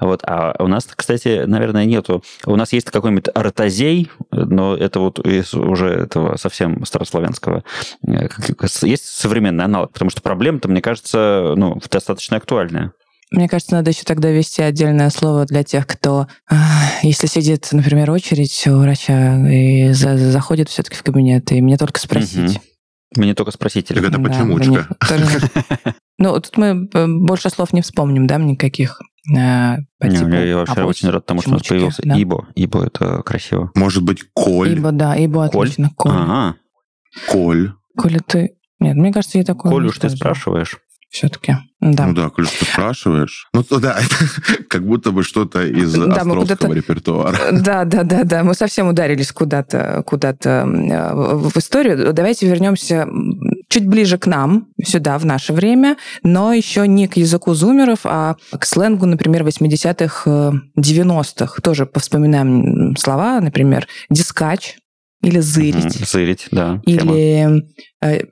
[0.00, 0.22] Вот.
[0.24, 2.22] А у нас, кстати, наверное, нету.
[2.46, 7.64] У нас есть какой-нибудь ротозей, но это вот из уже этого совсем старославянского.
[8.06, 8.28] Э,
[8.82, 12.92] Есть современный аналог, потому что проблема-то, мне кажется, ну, достаточно актуальная.
[13.30, 16.56] Мне кажется, надо еще тогда ввести отдельное слово для тех, кто, а,
[17.02, 21.98] если сидит, например, очередь у врача и за- заходит все-таки в кабинет, и мне только
[21.98, 22.60] спросить.
[23.16, 23.88] Мне только спросить.
[23.88, 24.70] Так это Да, почемучка.
[24.70, 25.40] мне тоже
[26.22, 29.00] Ну, тут мы э, больше слов не вспомним, да, никаких.
[29.36, 32.14] э, по Не, типу я вообще авось, очень рад тому, что у нас появился да.
[32.16, 32.46] Ибо.
[32.54, 33.72] Ибо это красиво.
[33.74, 35.66] Может быть, коль, Ибо, да, ибо Коль?
[35.66, 35.90] отлично.
[35.96, 36.12] Коль.
[36.12, 36.56] Ага.
[37.28, 37.72] коль.
[37.96, 38.52] Коля, ты...
[38.78, 40.78] Нет, мне кажется, я такое Коль уж ты спрашиваешь.
[41.10, 41.56] Все-таки.
[41.80, 42.06] Да.
[42.06, 43.48] Ну да, коль что спрашиваешь.
[43.52, 47.36] Ну то да, это как будто бы что-то из Да, Островского репертуара.
[47.52, 48.44] Да, да, да, да.
[48.44, 52.12] Мы совсем ударились куда-то, куда-то э, в историю.
[52.12, 53.08] Давайте вернемся
[53.72, 58.36] чуть ближе к нам, сюда, в наше время, но еще не к языку зумеров, а
[58.50, 61.62] к сленгу, например, 80-х, э, 90-х.
[61.62, 64.76] Тоже повспоминаем слова, например, дискач
[65.22, 65.96] или зырить.
[65.96, 66.04] Мгм.
[66.06, 66.82] Зырить, да.
[66.84, 67.62] Или
[68.04, 68.24] э,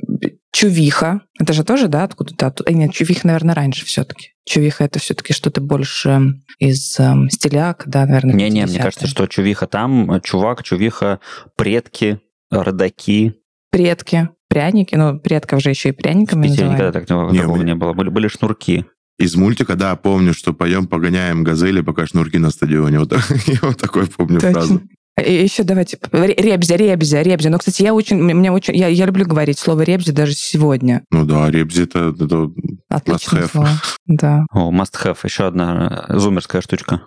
[0.52, 1.22] чувиха.
[1.40, 2.48] Это же тоже, да, откуда-то?
[2.48, 2.70] оттуда?
[2.70, 4.34] Э, Нет, чувиха, наверное, раньше все-таки.
[4.44, 8.34] Чувиха это все-таки что-то больше из э, стиляк, да, наверное.
[8.34, 8.82] Не-не, мне 50-е.
[8.82, 11.20] кажется, что чувиха там, чувак, чувиха,
[11.56, 13.36] предки, родаки.
[13.70, 16.94] Предки, пряники, ну, предков же еще и пряниками Питере называют.
[16.94, 17.94] никогда так Не, меня- не было.
[17.94, 18.84] Были, были шнурки.
[19.18, 22.98] Из мультика, да, помню, что поем, погоняем газели, пока шнурки на стадионе.
[22.98, 23.12] Вот,
[23.46, 24.82] я вот такой помню фразу.
[25.22, 27.50] И еще давайте ре- ребзя, ребзя, ребзя.
[27.50, 31.02] Но, кстати, я очень, мне очень, я, я люблю говорить слово ребзя даже сегодня.
[31.10, 32.50] Ну да, ребзи это, это
[32.88, 33.50] Отличное have.
[33.50, 33.68] слово.
[34.06, 34.46] Да.
[34.52, 35.18] О, must have.
[35.24, 37.02] Еще одна э, зумерская штучка.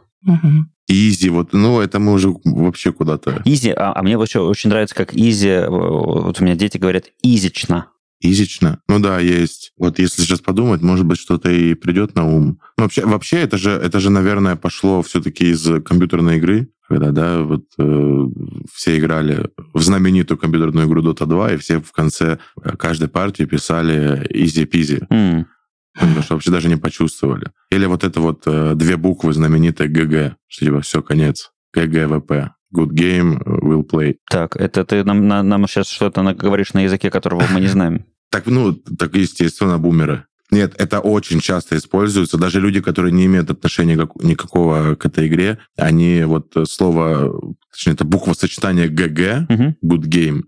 [0.88, 1.30] Easy.
[1.30, 3.42] Вот, ну, это мы уже вообще куда-то.
[3.46, 7.06] Easy, а, а мне вообще очень нравится, как easy, э, вот у меня дети говорят
[7.22, 7.88] изично.
[8.20, 8.80] Изично.
[8.88, 9.74] Ну да, есть.
[9.78, 12.60] Вот если сейчас подумать, может быть, что-то и придет на ум.
[12.78, 17.42] Ну, вообще, вообще это же, это же, наверное, пошло все-таки из компьютерной игры, когда, да,
[17.42, 18.26] вот э,
[18.74, 23.44] все играли в знаменитую компьютерную игру Dota 2, и все в конце э, каждой партии
[23.44, 25.48] писали easy-peasy, М,
[25.94, 27.52] потому что вообще даже не почувствовали.
[27.72, 31.52] Или вот это вот э, две буквы знаменитые ГГ, что типа все, конец.
[31.74, 32.52] ГГВП.
[32.76, 34.16] Good game, well played.
[34.30, 37.68] Так, это ты нам, на- нам сейчас что-то на- говоришь на языке, которого мы не
[37.68, 38.06] знаем.
[38.32, 40.26] Так, ну, так, естественно, бумеры.
[40.50, 42.36] Нет, это очень часто используется.
[42.40, 47.32] Даже люди, которые не имеют отношения как- никакого к этой игре, они вот э, слово,
[47.72, 49.76] точнее, это буквосочетание ГГ, Мгм.
[49.86, 50.42] good game,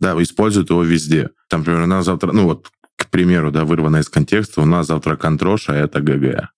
[0.00, 1.30] да, используют его везде.
[1.48, 2.66] Там, например, у нас завтра, ну вот,
[3.10, 6.50] к примеру, да, вырвано из контекста, у нас завтра контроша, а это ГГ.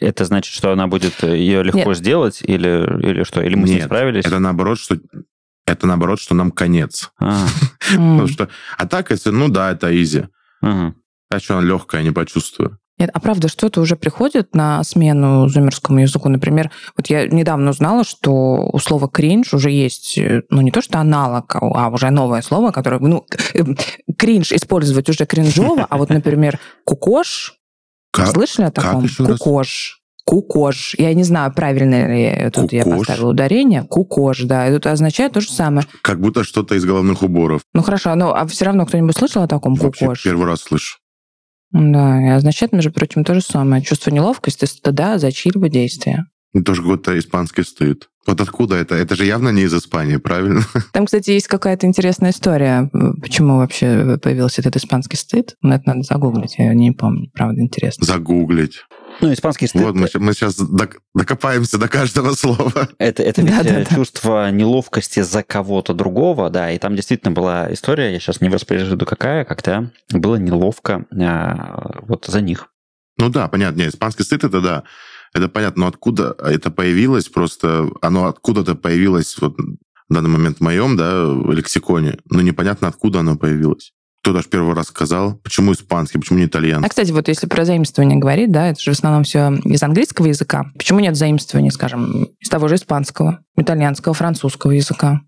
[0.00, 1.98] Это значит, что она будет э, ее легко Нет.
[1.98, 3.40] сделать, или, или что?
[3.40, 4.24] Или мы с ней Нет, справились?
[4.24, 4.98] Это наоборот, что
[5.68, 7.12] это наоборот, что нам конец.
[7.20, 7.46] А.
[7.90, 10.24] Потому что, а так, если, ну да, это easy.
[10.62, 12.78] А что она легкая, не почувствую.
[12.96, 16.28] Нет, а правда, что-то уже приходит на смену зумерскому языку?
[16.28, 20.80] Например, вот я недавно узнала, что у слова кринж уже есть, э, ну, не то
[20.80, 23.64] что аналог, а уже новое слово, которое, ну, э,
[24.24, 27.54] кринж использовать уже кринжово, а вот, например, кукош,
[28.10, 28.28] Как?
[28.28, 29.02] слышали о таком?
[29.02, 29.16] раз?
[29.16, 30.00] Кукош.
[30.24, 30.94] Кукош.
[30.96, 33.82] Я не знаю, правильно ли тут я поставила ударение.
[33.82, 34.64] Кукош, да.
[34.64, 35.86] Это означает то же самое.
[36.00, 37.60] Как будто что-то из головных уборов.
[37.74, 40.22] Ну хорошо, ну а все равно кто-нибудь слышал о таком Вообще кукош?
[40.22, 40.96] первый раз слышу.
[41.72, 43.82] Да, и означает, между прочим, то же самое.
[43.82, 46.24] Чувство неловкости, стыда за чьи-либо действия.
[46.54, 48.08] И тоже какой-то испанский стыд.
[48.26, 48.94] Вот откуда это?
[48.94, 50.62] Это же явно не из Испании, правильно?
[50.92, 52.90] Там, кстати, есть какая-то интересная история,
[53.20, 55.56] почему вообще появился этот испанский стыд.
[55.60, 58.06] Но это надо загуглить, я не помню, правда, интересно.
[58.06, 58.84] Загуглить.
[59.20, 59.82] Ну, испанский стыд...
[59.82, 62.88] Вот мы, мы сейчас докопаемся до каждого слова.
[62.98, 64.50] Это, это ведь да, да, чувство да.
[64.50, 69.44] неловкости за кого-то другого, да, и там действительно была история, я сейчас не воспроизведу какая,
[69.44, 72.68] когда было неловко а, вот за них.
[73.18, 74.84] Ну да, понятно, нет, испанский стыд это да,
[75.34, 79.56] это понятно, но откуда это появилось, просто оно откуда-то появилось вот
[80.08, 83.92] в данный момент в моем да, лексиконе, но непонятно, откуда оно появилось.
[84.22, 86.86] Кто даже первый раз сказал, почему испанский, почему не итальянский.
[86.86, 90.26] А, кстати, вот если про заимствование говорить, да, это же в основном все из английского
[90.26, 90.72] языка.
[90.78, 95.20] Почему нет заимствования, скажем, из того же испанского, итальянского, французского языка?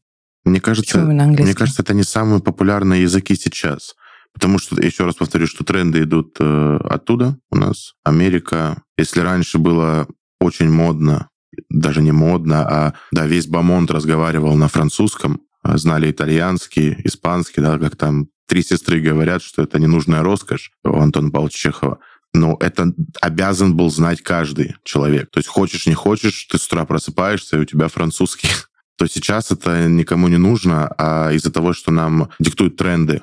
[0.45, 3.97] Мне кажется, мне кажется, это не самые популярные языки сейчас.
[4.37, 7.95] Потому что, еще раз повторю, что тренды идут э, оттуда у нас.
[8.05, 8.83] Америка.
[8.99, 10.07] Если раньше было
[10.41, 11.31] очень модно,
[11.71, 17.79] даже не модно, а да, весь Бамонт разговаривал на французском, а знали итальянский, испанский, да,
[17.79, 21.99] как там три сестры говорят, что это ненужная роскошь у Антона Павловича Чехова.
[22.35, 25.31] Но это обязан был знать каждый человек.
[25.31, 28.51] То есть хочешь, не хочешь, ты с утра просыпаешься, и у тебя французский.
[28.99, 33.23] То сейчас это никому не нужно, а из-за того, что нам диктуют тренды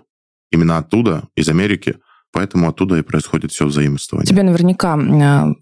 [0.54, 1.98] именно оттуда, из Америки,
[2.32, 4.28] поэтому оттуда и происходит все взаимствование.
[4.28, 5.54] Тебе наверняка э,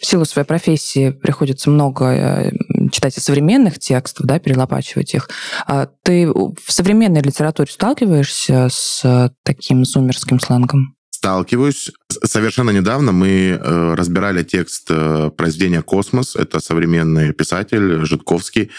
[0.00, 2.52] в силу своей профессии приходится много э,
[2.92, 5.28] читать современных текстов, да, перелопачивать их.
[5.66, 10.96] А ты в современной литературе сталкиваешься с таким зумерским сленгом?
[11.10, 11.90] Сталкиваюсь.
[12.22, 14.88] Совершенно недавно мы э, разбирали текст
[15.36, 16.36] произведения «Космос».
[16.36, 18.70] Это современный писатель Житковский.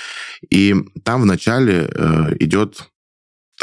[0.51, 1.89] И там вначале
[2.39, 2.87] идет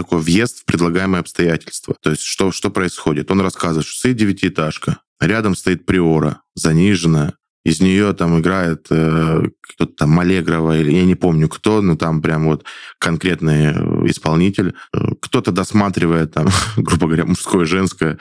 [0.03, 1.95] такой въезд в предлагаемые обстоятельства.
[2.03, 3.31] То есть что, что происходит?
[3.31, 7.35] Он рассказывает, что стоит девятиэтажка, рядом стоит приора, заниженная,
[7.65, 12.21] из нее там играет э, кто-то там Малегрова, или я не помню кто, но там
[12.21, 12.65] прям вот
[12.99, 14.75] конкретный э, исполнитель.
[14.93, 18.19] Э, кто-то досматривает там, грубо говоря, мужское, женское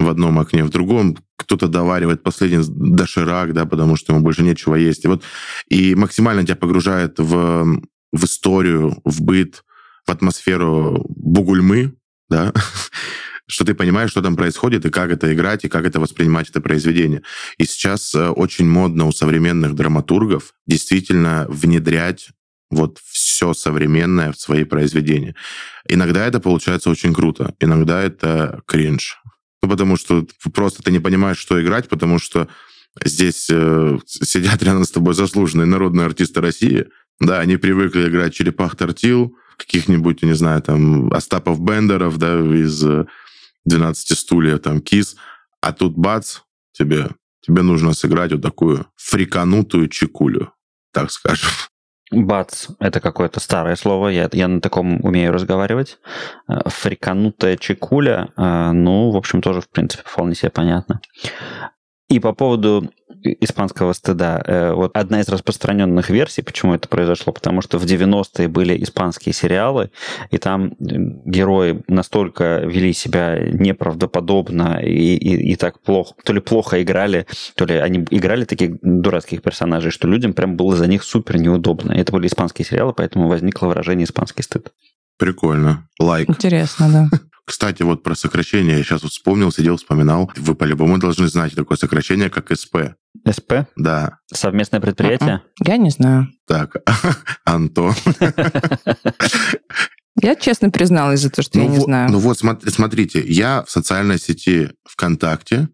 [0.00, 4.74] в одном окне, в другом кто-то доваривает последний доширак, да, потому что ему больше нечего
[4.74, 5.04] есть.
[5.04, 5.22] И вот
[5.68, 7.80] и максимально тебя погружает в,
[8.12, 9.62] в историю, в быт,
[10.10, 11.94] атмосферу Бугульмы,
[12.28, 12.52] да,
[13.46, 16.60] что ты понимаешь, что там происходит, и как это играть, и как это воспринимать это
[16.60, 17.22] произведение.
[17.58, 22.28] И сейчас э, очень модно у современных драматургов действительно внедрять
[22.70, 25.34] вот все современное в свои произведения.
[25.88, 29.20] Иногда это получается очень круто, иногда это кринж.
[29.62, 32.48] Ну, потому что просто ты не понимаешь, что играть, потому что
[33.04, 36.86] здесь э, сидят рядом с тобой заслуженные народные артисты России.
[37.20, 42.84] Да, они привыкли играть черепах тортил, каких-нибудь, не знаю, там, Остапов Бендеров, да, из
[43.64, 45.16] 12 стульев, там, Кис,
[45.60, 46.38] а тут бац,
[46.72, 47.08] тебе,
[47.40, 50.52] тебе нужно сыграть вот такую фриканутую чекулю,
[50.92, 51.50] так скажем.
[52.10, 55.98] Бац, это какое-то старое слово, я, я на таком умею разговаривать.
[56.48, 61.00] Э, фриканутая чекуля, э, ну, в общем, тоже, в принципе, вполне себе понятно.
[62.10, 62.90] И по поводу
[63.22, 64.42] испанского стыда.
[64.46, 69.32] Э, вот одна из распространенных версий, почему это произошло, потому что в 90-е были испанские
[69.32, 69.90] сериалы,
[70.30, 76.82] и там герои настолько вели себя неправдоподобно и, и, и так плохо, то ли плохо
[76.82, 81.38] играли, то ли они играли таких дурацких персонажей, что людям прям было за них супер
[81.38, 81.92] неудобно.
[81.92, 84.72] Это были испанские сериалы, поэтому возникло выражение испанский стыд.
[85.18, 85.86] Прикольно.
[85.98, 86.28] Лайк.
[86.28, 86.34] Like.
[86.34, 87.18] Интересно, да.
[87.50, 90.30] Кстати, вот про сокращение я сейчас вот вспомнил, сидел, вспоминал.
[90.36, 92.94] Вы по-любому должны знать такое сокращение, как СП.
[93.28, 93.66] СП?
[93.74, 94.20] Да.
[94.32, 95.42] Совместное предприятие?
[95.60, 96.28] Я не знаю.
[96.46, 96.76] Так,
[97.44, 97.94] Антон.
[100.22, 102.10] Я честно призналась за то, что ну, я не вот, знаю.
[102.12, 105.68] Ну вот, смотрите, я в социальной сети ВКонтакте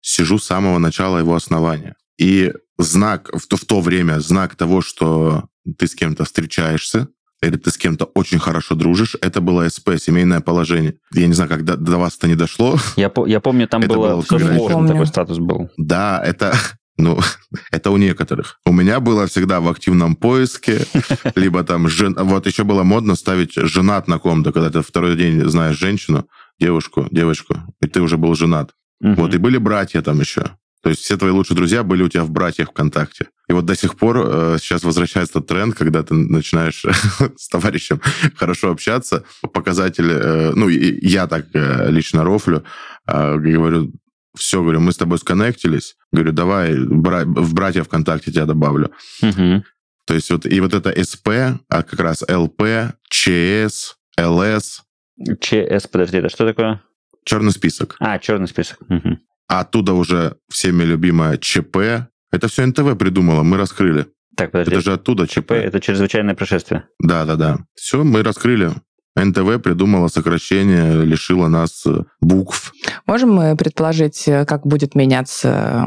[0.00, 1.94] сижу с самого начала его основания.
[2.18, 5.44] И знак, в то, в то время знак того, что
[5.78, 7.08] ты с кем-то встречаешься,
[7.42, 10.94] или ты с кем-то очень хорошо дружишь, это было СП, семейное положение.
[11.12, 12.78] Я не знаю, как до, до вас это не дошло.
[12.96, 15.70] Я, я помню, там это было, было все сложно, такой статус был.
[15.76, 16.54] Да, это,
[16.96, 17.18] ну,
[17.72, 18.60] это у некоторых.
[18.64, 20.86] У меня было всегда в активном поиске,
[21.34, 22.16] либо там, жен...
[22.18, 26.26] вот еще было модно ставить женат на ком-то, когда ты второй день знаешь женщину,
[26.60, 28.70] девушку, девочку, и ты уже был женат.
[29.00, 29.14] Угу.
[29.14, 30.56] Вот, и были братья там еще.
[30.82, 33.28] То есть все твои лучшие друзья были у тебя в братьях ВКонтакте.
[33.48, 36.84] И вот до сих пор э, сейчас возвращается тренд, когда ты начинаешь
[37.36, 38.00] с товарищем
[38.36, 39.24] хорошо общаться.
[39.52, 42.64] Показатель, э, ну, и, я так э, лично рофлю,
[43.06, 43.92] э, говорю,
[44.36, 45.96] все, говорю, мы с тобой сконнектились.
[46.10, 48.90] Говорю, давай бра- в братья ВКонтакте тебя добавлю.
[49.22, 49.64] Угу.
[50.06, 51.28] То есть вот и вот это СП,
[51.68, 52.62] а как раз ЛП,
[53.08, 54.82] ЧС, ЛС.
[55.40, 56.82] ЧС, подожди, это что такое?
[57.24, 57.94] Черный список.
[58.00, 58.78] А, черный список.
[58.88, 59.18] Угу
[59.48, 62.08] а оттуда уже всеми любимое ЧП.
[62.30, 64.06] Это все НТВ придумало, мы раскрыли.
[64.36, 64.72] Так, подожди.
[64.72, 66.84] Это же оттуда ЧП ЧП.– это чрезвычайное происшествие.
[66.98, 67.58] Да, да, да.
[67.74, 68.70] Все, мы раскрыли.
[69.14, 72.72] НТВ придумала сокращение, лишила нас э, букв.
[73.06, 75.86] Можем мы предположить, э, как будет меняться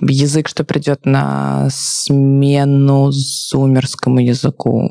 [0.00, 4.90] язык, что придет на смену зумерскому языку?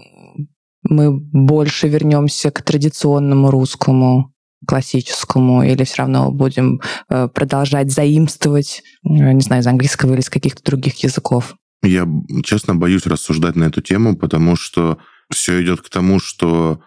[0.84, 4.32] Мы больше вернемся к традиционному русскому,
[4.66, 10.30] классическому, или все равно будем э, продолжать заимствовать, э, не знаю, из английского или из
[10.30, 11.56] каких-то других языков?
[11.84, 12.08] Я,
[12.44, 14.98] честно, боюсь рассуждать на эту тему, потому что
[15.32, 16.82] все идет к тому, что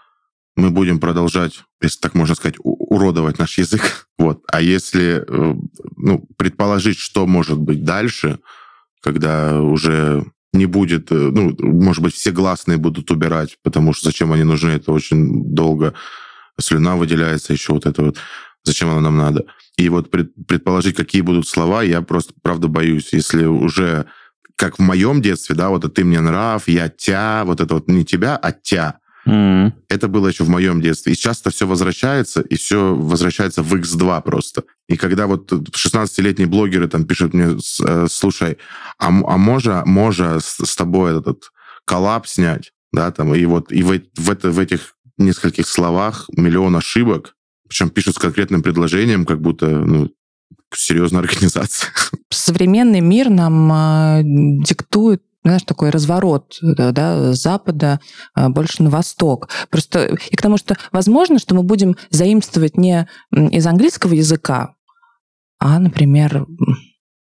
[0.56, 4.06] мы будем продолжать, если так можно сказать, уродовать наш язык.
[4.18, 4.42] Вот.
[4.52, 5.54] А если э,
[5.96, 8.38] ну, предположить, что может быть дальше,
[9.00, 14.42] когда уже не будет, ну, может быть, все гласные будут убирать, потому что зачем они
[14.42, 15.94] нужны, это очень долго.
[16.60, 18.18] Слюна выделяется, еще вот это вот.
[18.62, 19.46] Зачем оно нам надо?
[19.76, 23.12] И вот пред- предположить, какие будут слова, я просто, правда, боюсь.
[23.12, 24.06] Если уже,
[24.56, 27.88] как в моем детстве, да, вот это ты мне нрав, я тя, вот это вот
[27.88, 28.98] не тебя, а тя.
[29.26, 29.74] М.
[29.88, 31.12] Это было еще в моем детстве.
[31.12, 34.64] И часто все возвращается, и все возвращается в X2 просто.
[34.88, 38.58] И когда вот 16-летние блогеры там пишут мне, э, слушай,
[38.98, 41.50] а, а можа, можа с, с тобой этот
[41.84, 46.76] коллаб снять, да, там, и вот и в, в, это, в этих нескольких словах миллион
[46.76, 47.34] ошибок,
[47.68, 50.10] причем пишут с конкретным предложением, как будто, ну,
[50.74, 51.92] серьезная организация.
[52.30, 54.22] современный мир нам э,
[54.64, 58.00] диктует знаешь, такой разворот да, да, с запада
[58.36, 59.48] э, больше на восток.
[59.70, 64.74] Просто и к тому, что возможно, что мы будем заимствовать не из английского языка,
[65.58, 66.46] а, например,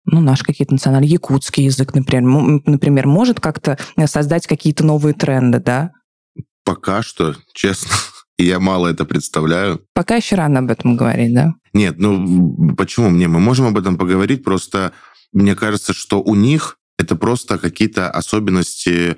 [0.04, 5.92] ну, наш какие-то национальный якутский язык, например, например, может как-то создать какие-то новые тренды, да?
[6.64, 7.90] Пока что, честно,
[8.38, 9.84] я мало это представляю.
[9.94, 11.54] Пока еще рано об этом говорить, да?
[11.72, 13.28] Нет, ну почему мне?
[13.28, 14.92] Мы можем об этом поговорить, просто
[15.32, 19.16] мне кажется, что у них это просто какие-то особенности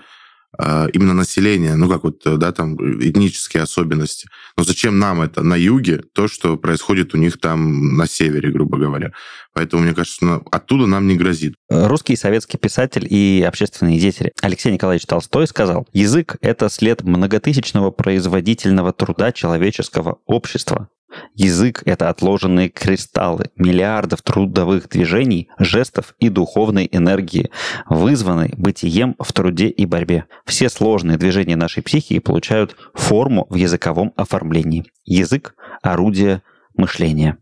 [0.93, 4.29] именно населения, ну как вот, э, да, там этнические особенности.
[4.57, 8.79] Но зачем нам это на юге, то, что происходит у них там на севере, грубо
[8.79, 9.13] говоря.
[9.53, 11.55] Поэтому, мне кажется, оттуда нам не грозит.
[11.69, 18.93] Русский советский писатель и общественный деятель Алексей Николаевич Толстой сказал, «Язык– это след многотысячного производительного
[18.93, 20.89] труда человеческого общества.
[21.35, 27.51] Язык– это отложенные кристаллы миллиардов трудовых движений, жестов и духовной энергии,
[27.89, 30.27] вызванной бытием в труде и борьбе.
[30.47, 34.85] Все сложные движения нашей психики получают форму в языковом оформлении.
[35.05, 36.43] Язык– орудие
[36.77, 37.39] мышления».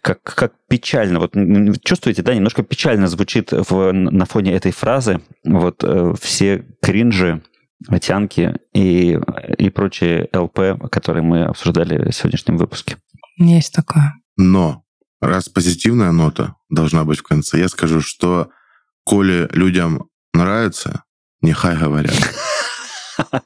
[0.00, 1.34] Как, как печально, вот
[1.84, 5.20] чувствуете, да, немножко печально звучит в, на фоне этой фразы.
[5.44, 7.42] Вот э, все кринжи,
[8.00, 9.18] тянки и,
[9.58, 12.96] и прочие ЛП, которые мы обсуждали в сегодняшнем выпуске.
[13.38, 14.14] Есть такое.
[14.36, 14.84] Но
[15.20, 18.50] раз позитивная нота должна быть в конце, я скажу, что
[19.04, 21.04] коли людям нравится,
[21.40, 22.16] нехай говорят.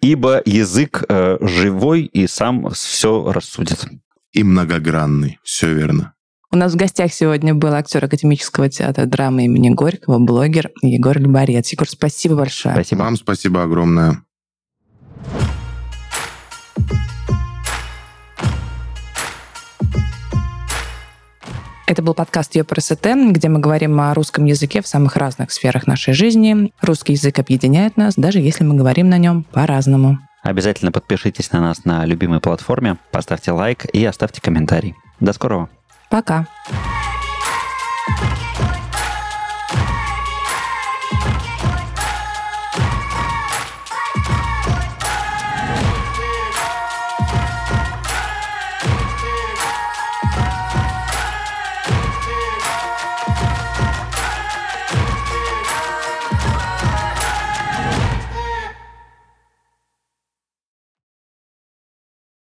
[0.00, 3.86] Ибо язык э, живой и сам все рассудит.
[4.32, 5.38] И многогранный.
[5.42, 6.14] Все верно.
[6.54, 11.72] У нас в гостях сегодня был актер Академического театра драмы имени Горького, блогер Егор Люборец.
[11.72, 12.76] Егор, спасибо большое.
[12.76, 13.00] Спасибо.
[13.00, 14.22] Вам спасибо огромное.
[21.88, 26.14] Это был подкаст ЕПРСТ, где мы говорим о русском языке в самых разных сферах нашей
[26.14, 26.72] жизни.
[26.80, 30.20] Русский язык объединяет нас, даже если мы говорим на нем по-разному.
[30.44, 34.94] Обязательно подпишитесь на нас на любимой платформе, поставьте лайк и оставьте комментарий.
[35.18, 35.68] До скорого.
[36.14, 36.46] Пока.